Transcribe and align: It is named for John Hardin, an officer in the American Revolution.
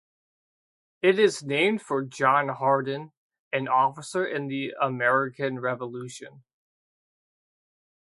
It 1.03 1.19
is 1.19 1.43
named 1.43 1.83
for 1.83 2.01
John 2.03 2.49
Hardin, 2.49 3.11
an 3.53 3.67
officer 3.67 4.25
in 4.25 4.47
the 4.47 4.73
American 4.81 5.59
Revolution. 5.59 6.43